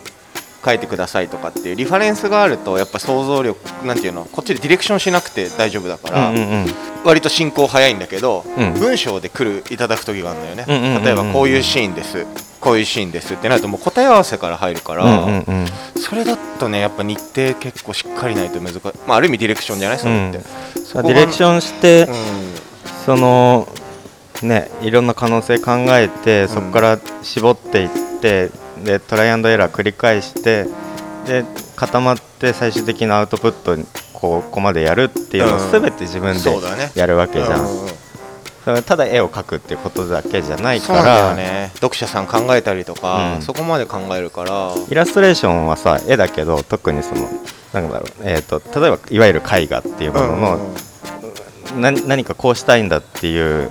[0.65, 6.31] 書いてくださいとかっていうリファレンスがあるとやっぱ想像力なんていうのこっちでディレクションしなくて大丈夫だから、
[7.03, 8.73] 割と進行早いんだけど、うん。
[8.75, 12.25] 文章で来るいただく時があるんだよね、例えばこういうシーンです
[12.61, 15.43] こういうシーンですってなるともう答え合わせから入るから、
[15.97, 19.99] それだとねやっぱ日程結構しっかりないと難しい、まあ、ある意味ディレクションじゃない？
[19.99, 22.07] それって、ディレクションして、う
[23.05, 23.67] その
[24.43, 27.89] ねいろんんな可能性考えてそこから絞っていっ
[28.21, 28.49] て、
[28.83, 30.65] でトライアンドエラー繰り返して
[31.25, 35.71] で固まって最終的なアウトプットにここまでやるっていうのをうん。
[35.71, 37.93] 全て自分でやるわけじゃん、うん
[38.85, 41.71] ただ絵を描くっていうことだけじゃないから、よね。
[41.73, 43.41] 読者さん考えたりとか、うん。
[43.41, 44.73] そこまで考えるから。
[44.89, 47.27] イラストレーションはさ絵だけど特にその
[47.73, 50.75] なんだろう、えー、と例えばいわゆる絵画っていうものの、うんうん
[51.75, 51.81] うん。
[51.81, 53.69] な何かこうしたいんだっていう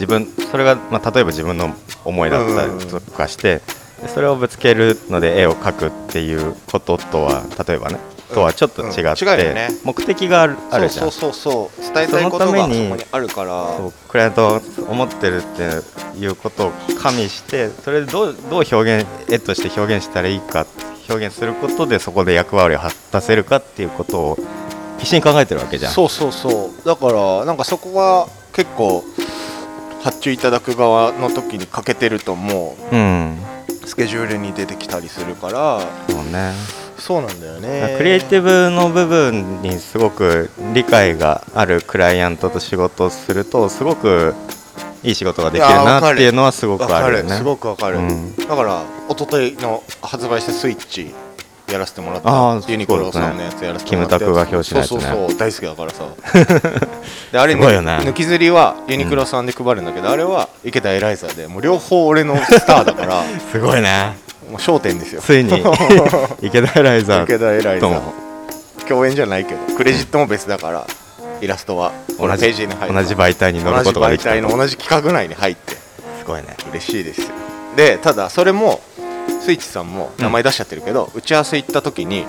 [0.00, 3.62] 自分それが、まあ、例えば自分の思いだったりとかして、
[4.00, 7.98] でそれをぶつけるので絵を描くっていうこととは例えばね
[8.32, 11.10] とはちょっと違って、目的があるあるじゃん。
[11.10, 11.82] そうそうそう。
[11.82, 13.76] そう伝えたいことがそこそのためににあるから。
[13.76, 20.66] そうクライアント思ってるっていうことを加味してそれでどうどう表現絵として表現したらいいか
[21.08, 24.38] 表現することでそこで役割を果たせるかっていうことを
[24.98, 25.92] 必死に考えてるわけじゃん。
[25.92, 26.86] そうそうそう。
[26.86, 29.04] だからなんかそこが結構
[30.06, 33.36] 発注いただく側の時に欠けてるともうん
[33.82, 36.52] うスケジュールに出てきたりするからそうね。
[36.96, 37.96] そうなんだよね。
[37.98, 44.34] クリエイティブの部分にすごく理解があるクライアントと仕事をするとすごく
[45.02, 47.30] いい仕事ができるなっていうのはすごくわかあるよね。
[47.30, 47.36] る。
[47.36, 48.36] すごくわかる、うん。
[48.36, 51.12] だから一昨日の発売したスイッチ
[51.68, 52.70] やらせてもらった。
[52.70, 54.86] ユニクロさんのやつやらせてもらったキムタクが表紙のやつね。
[54.86, 55.90] そうそうそう大好きだから。
[55.90, 56.04] さ
[57.32, 57.98] であれすごいよね。
[58.02, 63.22] 抜き釣りはユニクロさんで配るんだけど、あれは池田エライザでもう両方俺のスターだから。
[63.50, 64.16] すごいね。
[64.50, 65.20] もう焦点ですよ。
[65.20, 65.62] ついに。
[66.40, 68.14] 池田エライザ池ー田エライザとも。
[68.88, 70.86] 共演じゃないけどクレジットも別だから
[71.40, 72.94] イラストはこのページに入る。
[72.94, 74.30] 同じ媒体に乗ることができた。
[74.30, 75.72] 同じ媒体の同じ企画内に入って。
[75.72, 75.78] す
[76.24, 76.56] ごいね。
[76.70, 77.28] 嬉しいですよ。
[77.76, 78.80] でただそれも
[79.28, 82.26] スイッチさんも名前出しちゃってるけど、打ち合わせ行った時に、うん。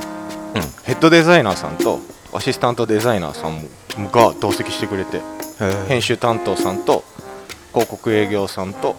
[0.84, 2.00] ヘッドデザイナーさんと
[2.34, 3.68] アシスタントデザイナーさん
[4.02, 5.22] もが同席してくれて
[5.88, 7.04] 編集担当さんと
[7.74, 8.96] 広告営業さんと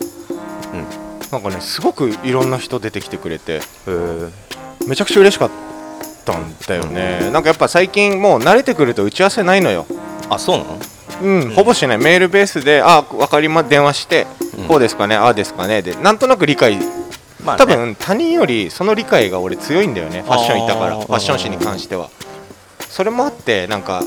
[1.31, 4.33] なんかねすごくいろんな人出てきてくれてうん
[4.87, 5.51] めちゃくちゃ嬉しかっ
[6.25, 9.87] たんだよね、なんかやっぱ最近もう慣れてくると打ち合わせないのよ。
[10.29, 10.79] あそうなの？
[11.23, 11.99] うん、ほぼしない。
[11.99, 14.27] メールベースで「あ分かりま電話して、
[14.59, 14.65] うん。
[14.67, 16.79] こうですかねああですかね」でなんとなく理解
[17.49, 17.59] まあね。
[17.59, 20.23] 多分他人よりその理解が俺強いんだよね。
[20.23, 20.97] ファッションいたから。
[20.99, 22.11] ファッション誌に関しては。
[22.89, 24.03] それもあってなんか、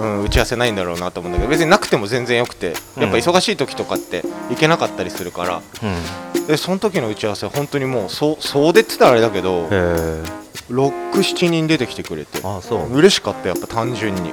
[0.00, 5.62] うん、打ち合わせないんだろうなと思うんだけど別になくても全然よくてやっぱ忙しい時とかって行けなかったりするから。
[5.82, 6.46] うん。
[6.46, 10.22] でその時の打ち合わせ本当にもうそう総出って言ったらあれだけどへえ
[10.70, 12.92] 67人出てきてくれてあそう。
[12.92, 14.32] 嬉しかったやっぱ単純に。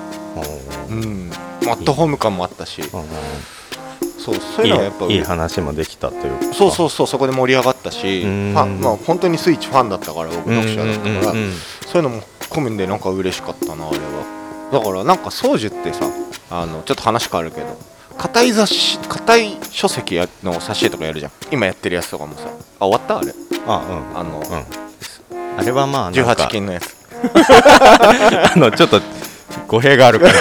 [0.90, 1.32] うん。
[1.68, 2.82] アットホーム感もあったし
[4.18, 6.54] そうそういうのはやっぱいい話もできたというか。
[6.54, 8.56] そうそうそうそこで盛り上がったしフうん。
[8.56, 11.44] ァンまあ本当にスイッチファンだったから僕読者だったから、うんうん。
[11.44, 11.54] うんうん
[11.90, 14.70] そういうのも込みでなんか嬉しかったなあれは。
[14.72, 16.06] だからなんか宗樹ってさ
[16.52, 17.68] あのちょっと話変わるけど
[18.18, 21.32] 硬い雑誌硬い書籍やの挿絵とかやるじゃん。
[21.52, 22.50] 今やってるやつとかもさ。
[22.80, 23.20] あ終わった？
[23.20, 23.34] あれ。
[23.66, 24.56] ああの、うん。
[24.56, 24.66] うん
[25.58, 26.32] あれはまあなんか。
[26.46, 26.96] 18金のやつ。
[27.34, 29.02] あのちょっと
[29.68, 30.34] 語弊があるから。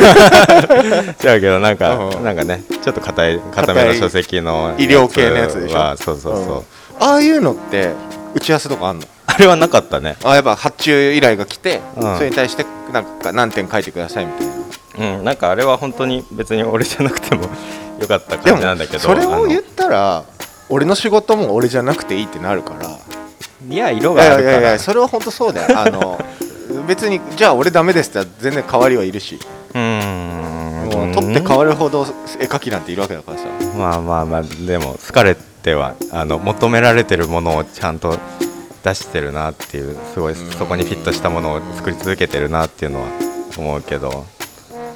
[1.35, 2.25] 違うけどなんかうん。
[2.25, 5.79] なんかねちょっと硬い硬めの書籍の医療系のやつでしょ？
[5.79, 6.63] はそうそうそう、うん。
[7.09, 7.91] ああいうのって
[8.35, 9.05] 打ち合わせとかあんの？
[9.27, 10.17] あれはなかったね。
[10.25, 12.17] あやっぱ発注依頼が来て、うん。
[12.17, 14.53] それに対してなんか何点書いてくださいみたいな。
[15.17, 17.43] うんなんかあれは本当に別に俺じゃなくても
[18.01, 20.25] よかった感じなんだけどそれを言っあたら
[20.69, 22.89] 俺の仕事も俺じゃなくていいってなるから。
[22.89, 22.99] の
[23.71, 24.55] いや色いやいがあるから。
[24.57, 25.79] やいやそれは本当そうだよ。
[25.79, 26.19] あの
[26.89, 29.39] 別にじゃあ俺ダメですって全然代わりはいるし。
[29.75, 30.89] うーん。
[30.89, 32.07] もう取って変わるほど
[32.41, 33.45] 絵描きなんているわけだからさ。
[33.77, 38.19] まあまあまあでも疲れてはあの求められてるものをちゃんと
[38.83, 43.09] 出してるなっていうすごいうんそこにフィットしたものを作り続けてるなっていうのは
[43.59, 44.25] 思うけど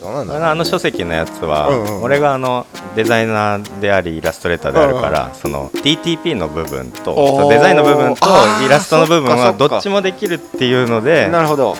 [0.02, 8.26] どうなんだろうあの書籍のやつは、うんうん俺があのデザイナーでありイラストレーターであるから、その DTP の部分とデザインの部分と
[8.66, 11.76] イラストの部分はどっちもできるっていうのでなるほど。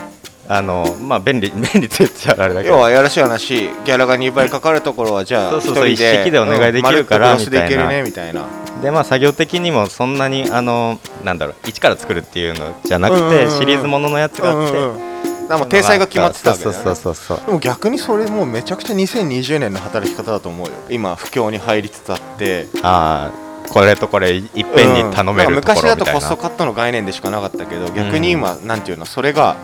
[0.48, 2.74] あのまあ便利 便利って言っちゃあれだけど。
[2.74, 8.44] 要はやらしい話ギャラが2倍かかるところはじゃあ一人で一式でお願いできるからみたいねみたいな。
[8.82, 13.50] でまあ作業的にもそんなにあのなんだろう一から作るっていうのじゃなくて、うんうんうんうん。
[13.58, 15.12] シリーズもののやつがあって、うんうんうん
[15.52, 16.94] だからもう体裁が決まってたわけだよね
[17.46, 20.72] でも逆にそれもうめちゃくちゃ2020年の働き方だと思うよ。
[20.88, 22.68] 今不況に入りつつあって。
[22.82, 24.60] ああこれとこれいっぺ
[25.02, 29.56] んに頼めるうんところみたいな、昔だとコストカットの概念でしかなかったけど逆に今、なんていうのそれが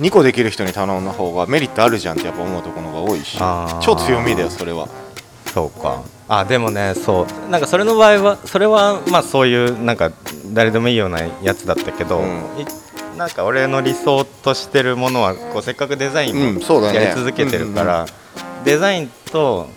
[0.00, 3.38] 2個できる人に頼んだ方がメリットあるじゃんってやっぱ思うところが多いし。
[3.80, 4.88] 超強みだよそれは。
[5.52, 6.02] そうか。
[6.28, 7.50] あでもねそう。
[7.50, 10.10] なんかそれの場合はそれはまあそういうなんか
[10.52, 12.26] 誰でもいいようなやつだったけど、うん。
[12.60, 12.66] い
[13.16, 16.60] なんか俺の理想としてるものはこうせっかくデザインも
[16.92, 18.06] やり続けてるから、
[18.64, 19.68] デザインと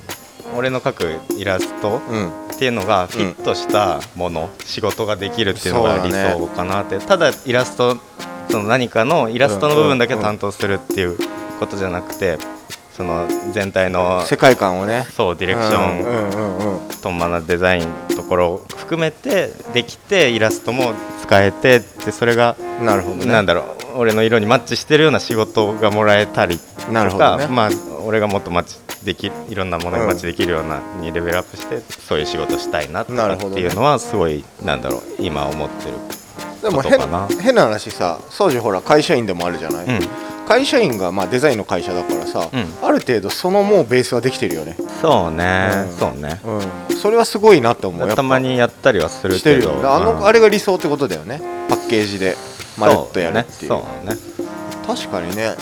[0.56, 2.48] 俺の描くイラストうん。
[2.58, 7.98] っていうのがフィットしたもの、仕事ができるっていうのが理想かなって、ただイラスト
[8.50, 11.18] その何かのイラストの部分だけ担当するっていう
[11.60, 12.40] ことじゃなくて
[12.98, 15.06] その全体の世界観をね。
[15.16, 23.26] そうディレクション、うんうんうんうんトンマなデザインところを含めてできてイラストも使えてでそれが、なるほどね。
[23.28, 27.46] なんだろう俺の色にマッチしてるような仕事がもらえたりとなるほどね。
[27.46, 27.70] かまあ
[28.04, 35.94] 俺がもっとマッチできいろんなものにマッチできるようなにレベルアップしてそういう仕事したいなとかっていうのはすごいなんだろう今思ってる
[36.64, 37.00] でも変
[37.40, 42.74] 変な話さ宗樹ほら会社員でもあるじゃない、うん会社員がまあデザインの会社だからさ、うん。
[42.82, 45.98] ある程度そのもうベースはできてるよね、そうね、うん。
[45.98, 46.40] そうね。
[46.90, 48.16] うん、それはすごいなって思う。
[48.16, 49.88] たまにやったりはするしてるよね。
[49.88, 50.26] あの、うん。
[50.26, 51.42] あれが理想ってことだよね。
[51.68, 52.38] パッケージで
[52.78, 53.68] まるっとやるっていう。
[53.68, 54.16] そうね。
[54.86, 55.56] 確かにね。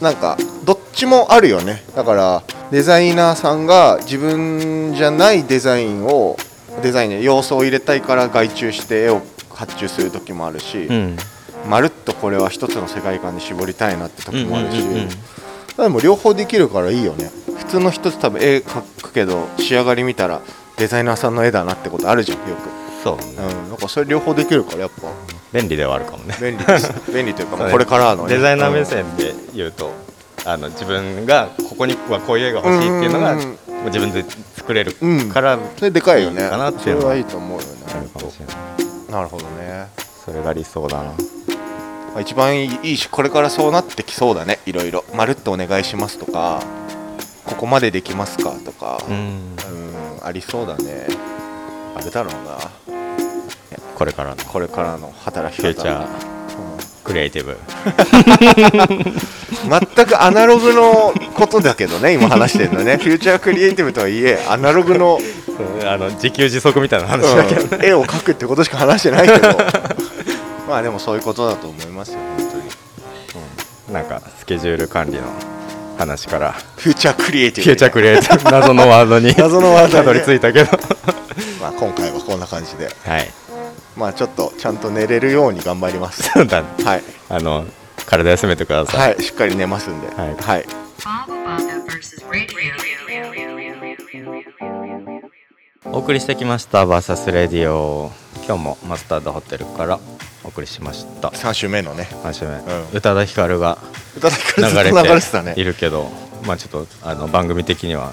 [0.00, 1.82] なんかどっちもあるよね。
[1.94, 6.36] だからデザイナーさんが自分じゃないデザインを
[6.82, 11.16] デザインで要素を入れたいから外注して絵を発注する時もあるし、うん
[11.66, 15.08] まるっとこれは一つの世界観に絞りたいなって時もあるし、うんうんうんうん。
[15.76, 17.30] でも両方できるからいいよね。
[17.58, 20.40] 普通の人って多分絵描くけど仕上がり見たら
[20.76, 22.68] デザイナーさんの絵だなってことあるじゃんよく、
[23.02, 23.24] そうね。
[23.38, 25.08] うん、なんかそれ両方できるからやっぱ。
[25.52, 26.36] 便利ではあるかもね。
[26.40, 26.92] 便利です。
[27.12, 27.72] 便利というかね。
[27.72, 28.34] これからのね。
[28.34, 29.92] デザイナー目線で言うと、
[30.44, 33.38] あの自分がここにはこういう絵が欲しいっていうのがうん。
[33.38, 34.24] うんうんもう自分で
[34.54, 35.28] 作れるうん。
[35.28, 36.40] から、それでかいよね。
[36.80, 37.66] それははいいと思うよね。
[39.10, 41.04] なるほどねそれが理想だな。
[41.04, 41.14] ま
[42.16, 44.58] あ一番いいしこれからそうなってきそうだね。
[44.66, 45.04] いろいろ。
[45.14, 46.60] まるっとお願いしますとか
[47.44, 49.14] ここまでできますかとかうん。
[49.14, 51.06] うんありそうだね。
[51.94, 52.58] あれだろうな。
[53.94, 54.36] これからの。
[54.44, 55.68] これからの働き方。
[55.68, 56.36] フューチャー
[57.04, 57.56] クリエイティブ。
[59.96, 62.96] 全くアナログのことだけどね今話してるのね。
[62.96, 65.20] フューチャークリエイティブとはいえアナログの
[65.86, 67.84] あの自給自足みたいな話だけど、うん。
[67.84, 69.56] 絵を描くってことしか話してないけど
[70.68, 72.56] まあでもそういうことだと思いますよ本当
[73.90, 73.94] に。
[73.94, 75.22] なんかスケジュール管理の
[75.98, 76.52] 話から。
[76.76, 78.50] フューチャークリエイティブフューチャークリエイティブ。
[78.50, 79.34] 謎のワードに。
[79.36, 80.70] 謎のワードたどり着いたけど。
[81.60, 82.90] まあ今回はこんな感じで。
[83.04, 83.30] はい。
[83.96, 86.24] まあちょっとちゃんと寝れるように頑張ります。
[86.34, 86.68] そうだね。
[86.84, 87.02] はい。
[87.28, 87.64] あの
[88.04, 89.22] 体休めてください、はい。
[89.22, 90.08] しっかり寝ますんで。
[90.08, 90.36] はい。
[90.38, 90.66] はい.
[95.92, 98.10] お送りしてきました「VS レディオ」
[98.46, 99.98] 今日もマスタードホテルから
[100.46, 101.28] お送りしました。
[101.28, 102.08] 3週目のね。
[102.22, 102.60] 3週目、ん。
[102.94, 103.78] 宇多田ヒカルが
[104.16, 105.54] 流れてたね。
[105.56, 106.08] いるけど
[106.46, 108.12] まあちょっとあの番組的には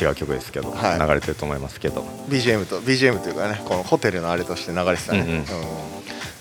[0.00, 1.00] 違う曲ですけど、はい。
[1.00, 2.02] 流れてると思いますけど。
[2.28, 5.44] BGM と BGM というかねこのホテルのあれとして流れてたね、うんうん。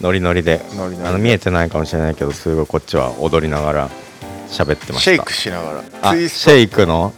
[0.01, 1.07] ノリノリでノリノリで。
[1.07, 3.89] あの見えてないかもしれないけどすごいこっちは踊りながら
[4.49, 5.11] 喋ってました。
[5.11, 5.83] シェイクしながら。
[6.01, 7.13] あシェイクの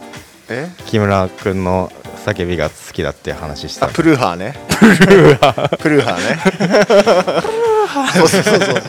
[0.48, 0.68] え？
[0.86, 1.90] 木村君の
[2.24, 4.54] 叫びが好きだって話したあプルーハーね。
[4.68, 5.76] プルーハー。
[5.78, 7.69] プルーハーね
[8.14, 8.82] そう そうそうそうそう。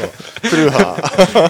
[0.49, 0.79] プルーハ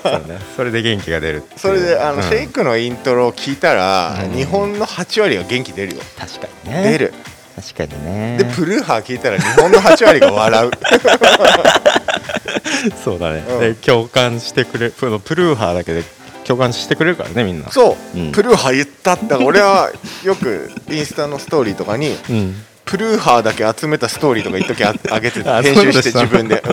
[0.04, 0.28] ー。
[0.28, 0.40] ね。
[0.56, 2.24] それで元気が出るそれであの、うん。
[2.24, 4.32] シェイクのイントロを聞いたら、うん。
[4.34, 6.02] 日本の8割が元気出るよ。
[6.18, 6.84] 確かにね。
[6.92, 7.14] 出る。
[7.56, 8.38] 確かにね。
[8.38, 10.72] でプルーハー聞いたら日本の8割が笑う。
[13.04, 13.60] そうだね、うん。
[13.60, 16.04] で共感してくれるプルーハーだけで
[16.46, 17.70] 共感してくれるからねみんな。
[17.72, 18.32] そう、うん。
[18.32, 19.92] プルーハー言ったって俺は
[20.24, 22.64] よくインスタのストーリーとかにうん。
[22.86, 26.70] プルーハーだけ集めたストーリーとか一時ああげてて あ編集して自分で、あ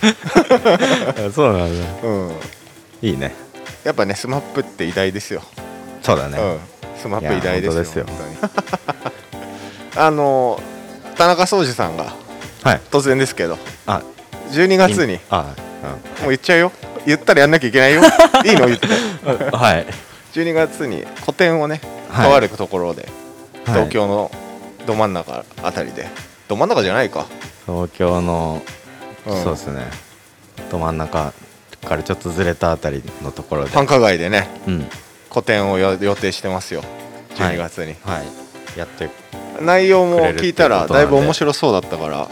[1.34, 1.86] そうなんだ。
[2.02, 2.28] うん。
[2.28, 2.34] うん、
[3.02, 3.48] いいね。
[3.84, 5.42] やっぱねスマップって偉大ですよ、
[6.02, 6.58] そうだね、うん、
[6.98, 8.06] スマップ偉大ですよいや本当ですよ。
[8.06, 9.12] 本当に。
[9.96, 10.62] あの
[11.16, 12.12] 田中壮司さんが
[12.62, 12.80] はい。
[12.90, 13.56] 突然ですけど
[13.86, 14.02] あ
[14.50, 15.54] 12月にあ、
[16.20, 16.72] もう言っちゃうよ。
[17.06, 18.02] 言ったらやんなきゃいけないよ。
[18.44, 18.88] いいの言って。
[19.24, 19.86] うん、はい。
[20.34, 21.80] 12月に個展をね
[22.10, 22.28] はい。
[22.28, 23.08] とあるところで、
[23.64, 23.72] はい。
[23.72, 24.30] 東京の
[24.86, 26.06] ど真ん中あたりで。
[26.48, 27.26] ど真ん中じゃないか、
[27.66, 28.77] 東京の、うん
[29.28, 29.86] そうですね。
[30.70, 31.32] ど真ん中
[31.86, 33.70] からちょっとずれたあたりのところで。
[33.70, 34.48] 繁華街でね。
[34.66, 34.86] うん。
[35.28, 36.82] 個展をよ予定してますよ。
[37.36, 37.56] はい。
[37.56, 38.78] 12月に、はい。
[38.78, 39.10] やって
[39.60, 42.28] 内容も聞いたらだいぶ面白そうだったから。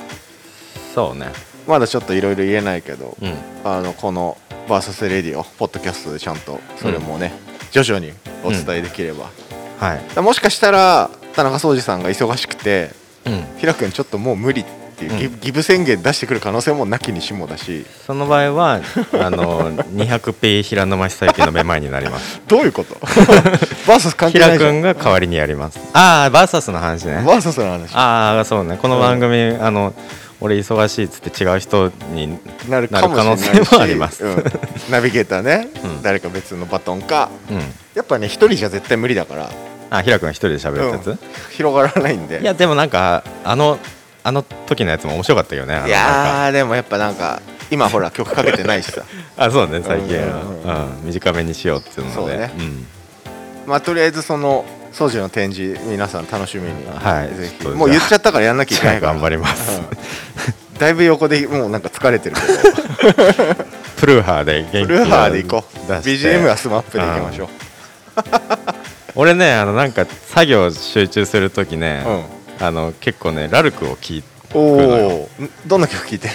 [0.95, 1.27] そうね。
[1.67, 3.35] まだちょっといろいろ言えないけど、うん。
[3.65, 7.33] あのこの「VS レディオ」ポッドキャストでちゃんとそれもね、
[7.73, 8.13] 徐々に
[8.45, 9.31] お伝えできれば、
[9.79, 10.21] はい。
[10.21, 12.91] もしかしたら田中壮司さんが忙しくて
[13.25, 13.45] うん。
[13.59, 14.63] 平君ちょっともう無理。
[14.63, 17.85] っていう、うんギブ宣言出してくる可能性もなきにしもだし。
[18.07, 18.81] その場合は
[19.13, 22.41] あの 200p 平沼久之のめまいになります。
[22.49, 24.71] どういうこと ?VS 関係な平いじゃん。
[24.73, 25.79] 君が代わりにやります。
[25.93, 27.19] ああバーサスの話ね。
[27.19, 27.95] VS の話。
[27.95, 28.79] ああそうね。
[28.81, 29.93] この番組、あの
[30.41, 34.25] 俺忙しいっつって違う人になる可能性もあります。
[34.25, 34.45] うん。
[34.91, 36.03] ナビゲーターね、うん。
[36.03, 37.31] 誰か別のバトンか。
[37.51, 37.59] うん。
[37.95, 39.51] やっぱね一人じゃ絶対無理だから、
[39.91, 41.19] あ平君が一人で喋るやつ、うん。
[41.53, 42.41] 広がらないんで。
[42.41, 43.79] いやでもなんかあの
[44.27, 49.03] あの時のやつも面白かったよねいやーでもやっぱなんか今ほら曲かけてないしさ。
[49.39, 51.05] あそうね最近うんは、うんうん。
[51.05, 52.47] 短めにしようっていうのでそうね。
[52.47, 52.87] ん。
[53.67, 57.35] まあとりあえずその掃除の展示皆さん楽しみに、はい。
[57.37, 57.69] ぜひ。
[57.69, 59.13] もう言っちゃったからやんなきゃいけないから。
[59.13, 59.71] 頑張ります。
[59.71, 60.79] うん。
[60.79, 63.55] だいぶ横でもうなんか疲れてるけど。
[63.97, 65.93] プルーハーで元気ブルーハーで行こう。
[65.93, 67.49] BGM はスマップでいきましょう。
[69.15, 75.09] 俺ねあのなんか作業集中する時ね、うあの結構ねラルクを聴くのよ。
[75.09, 75.29] お
[75.67, 76.35] どんな曲聴いてんい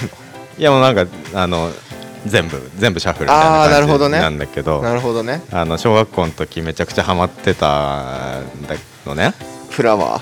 [0.64, 1.72] やもうなんかあの
[2.26, 4.20] 全部全部シャッフルみたいななるほどね。
[4.20, 5.42] 感じなんだけどのなるほどね。
[5.52, 9.34] あの小学校の時めちゃくちゃハマってたんだのね。
[9.70, 10.22] フラワー。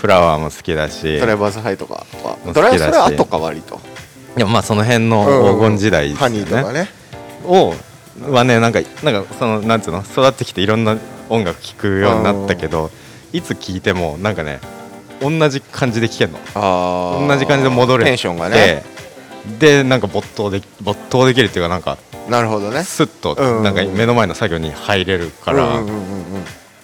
[0.00, 2.06] フラワーも好きだしドライバーズハイとか
[2.54, 3.80] ドライバーズハイ後か割と。
[4.36, 5.24] いやまあその辺の
[5.56, 6.38] 黄金時代ですハよね。
[6.38, 6.88] ニーとかね。
[7.44, 7.74] を
[8.32, 10.96] はねなんかなんかそのなんつうの育ってきていろんな
[11.28, 12.90] 音楽聴くようになったけど
[13.32, 14.60] いつ聴いてもなんかね
[15.20, 16.38] 同じ感じで聴けんの。
[17.28, 18.84] 同じ感じで戻れてテンションがね。
[19.58, 21.96] でなんか没頭で没頭できるっていうかなんか
[22.28, 22.84] なるほどね。
[22.84, 25.80] スッとうんなんか目の前の作業に入れるから、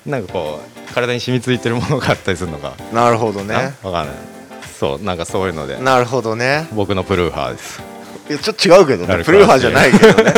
[0.06, 3.74] なんかこう体に染みついてるものがあったりするのが、うんなるほどね。
[3.82, 4.16] わかんない。
[4.78, 5.78] そうなんかそういうので。
[5.78, 6.66] なるほどね。
[6.72, 7.82] 僕のプルーハーです。
[8.30, 9.22] いやちょっと違うけどね。
[9.22, 10.32] プルーハーじゃないけどね。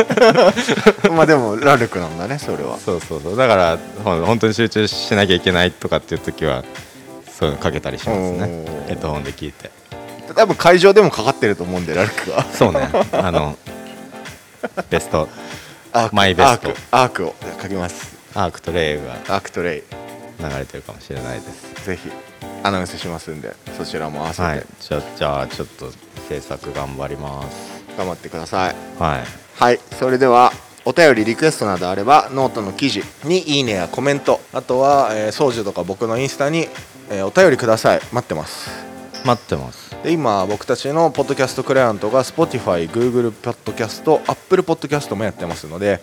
[1.15, 2.77] まあでもラルクなんだねそれは。
[2.77, 3.37] そうそうそう。
[3.37, 6.65] だからほん本当に集中しなきゃいけないとかっていう時は
[7.37, 8.65] そういうのかけたりしますね。
[8.87, 9.69] ヘッドホンで聞いて。
[10.33, 12.43] 多分会場でもかかってると思うんでラルクは。
[12.45, 12.89] そうね。
[13.11, 13.55] あの
[14.89, 15.29] ベスト。
[16.11, 16.69] マイベスト。
[16.69, 16.75] アーク。
[16.91, 18.17] アークを書きます。
[18.33, 19.83] アークとレイがアークとレイ。
[20.39, 21.85] 流れてるかもしれないです。
[21.85, 22.11] ぜひ
[22.63, 24.41] アナウンスしますんでそちらも合わせて。
[24.41, 24.65] はい。
[24.79, 25.91] じゃあじゃあちょっと
[26.27, 27.83] 制作頑張ります。
[27.95, 28.75] 頑張ってください。
[28.97, 29.23] はい。
[29.53, 29.79] はい。
[29.99, 30.51] それでは
[30.85, 36.67] お便りリクエストなどあればノートの記事にいいねやコメントあとは、えー、宗樹とか僕のインスタに
[37.09, 38.01] えーお便りください。
[38.11, 38.69] 待ってます。
[39.25, 39.95] 待ってます。
[40.03, 45.99] で今僕たちのポッドキャストクライアントが Spotify、Google ポッドキャスト、Apple ポッドキャストもやってますので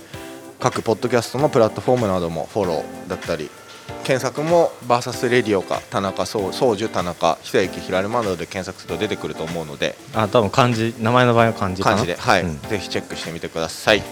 [0.59, 3.51] 各ポッドキャストのプラットフォームなどもフォローだったり
[4.03, 11.97] 検索も VS レディオか田中宗宗樹田中久之平沼などで検索すると出てくると思うのであ多分漢字名前の場合は漢字かな。
[11.97, 12.43] 感じで、はい。
[12.43, 12.61] うん。
[12.63, 14.03] ぜひチェックしてみてください。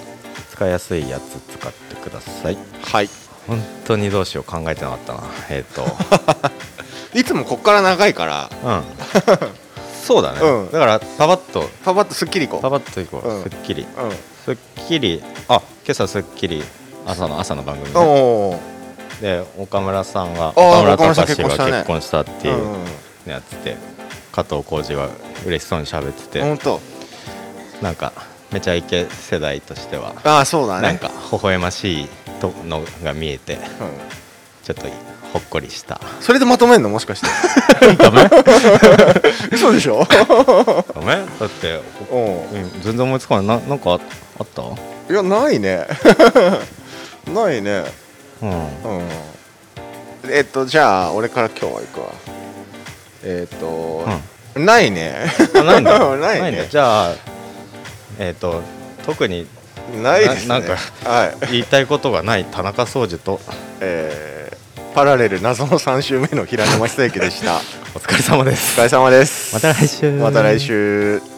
[0.50, 2.58] 使いやすいやつ使ってください。
[2.82, 3.08] はい。
[3.46, 5.20] 本当にどうしよう考えてなかったな。
[5.50, 5.84] えっ、と
[7.14, 8.50] いつもこっから長いから。
[8.64, 8.82] うん。
[10.02, 10.72] そうだね、うん。
[10.72, 11.68] だからパパッと。
[11.84, 12.60] パパッとすっきりいこう。
[12.60, 13.42] パパッといこう、うん。
[13.42, 14.10] すっきりうん。
[14.44, 14.56] すっ
[14.88, 16.62] きりあ今朝すっきり
[17.06, 18.60] 朝の朝の番組ね。
[19.20, 21.70] で岡村さんがあー岡村岡村さん隆史結婚したね。
[21.70, 22.72] が結婚したっていううん。
[22.72, 22.86] うん
[23.24, 23.76] やってて
[24.32, 25.08] 加藤浩次が
[25.46, 26.80] 嬉しそうに喋ってて、本当。
[27.80, 28.12] なんか
[28.50, 30.82] めちゃイケ世代としてはああそうだね。
[30.82, 32.08] なんか微笑ましい
[32.40, 33.60] とのが見えてうん。
[34.64, 34.88] ちょっと
[35.32, 36.00] ほっこりした。
[36.20, 36.88] それでまとめんの？
[36.90, 37.26] もしかして。
[37.96, 38.28] ダメ？
[39.50, 40.04] 嘘でしょ？
[40.04, 41.24] ダメ？
[41.40, 41.80] だって
[42.10, 42.24] うん。
[42.62, 43.58] うん全然思いつかない。
[43.60, 43.98] ななんかあ
[44.40, 44.62] あった？
[44.62, 45.86] いやないね。
[47.32, 47.84] ないね。
[48.42, 48.50] うん。
[48.50, 49.08] うん。
[50.30, 52.06] えっとじゃあ俺から今日は行くわ。
[53.24, 54.04] えっと、
[54.58, 55.14] ないね。
[55.54, 55.98] あないんだ。
[56.16, 56.66] ないね。
[56.70, 57.14] じゃあ
[58.18, 58.62] えっ、と
[59.06, 59.46] 特に
[60.02, 60.48] ないですね。
[60.48, 61.36] ななんかはい。
[61.52, 63.40] 言いたいことがない田中総司と。
[63.80, 64.56] えー、
[64.94, 67.56] パラレル謎の3週目の平沼久之でした。
[67.94, 68.78] お疲れ様です。
[68.78, 69.54] お疲れ様です。
[69.54, 70.12] また来週。
[70.12, 71.31] また来週